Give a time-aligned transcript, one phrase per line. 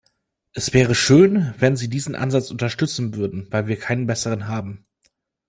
[0.53, 4.83] Es wäre schön, wenn Sie diesen Ansatz unterstützen würden, weil wir keinen besseren haben.